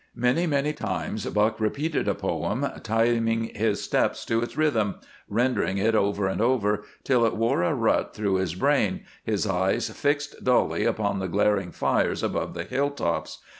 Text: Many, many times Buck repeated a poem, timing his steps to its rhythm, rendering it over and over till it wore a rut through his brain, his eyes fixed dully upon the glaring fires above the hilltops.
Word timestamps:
Many, 0.15 0.47
many 0.47 0.73
times 0.73 1.27
Buck 1.27 1.59
repeated 1.59 2.07
a 2.07 2.15
poem, 2.15 2.65
timing 2.81 3.51
his 3.53 3.83
steps 3.83 4.25
to 4.25 4.41
its 4.41 4.57
rhythm, 4.57 4.95
rendering 5.29 5.77
it 5.77 5.93
over 5.93 6.25
and 6.25 6.41
over 6.41 6.83
till 7.03 7.23
it 7.23 7.35
wore 7.35 7.61
a 7.61 7.75
rut 7.75 8.15
through 8.15 8.37
his 8.37 8.55
brain, 8.55 9.01
his 9.23 9.45
eyes 9.45 9.89
fixed 9.91 10.43
dully 10.43 10.85
upon 10.85 11.19
the 11.19 11.27
glaring 11.27 11.71
fires 11.71 12.23
above 12.23 12.55
the 12.55 12.63
hilltops. 12.63 13.43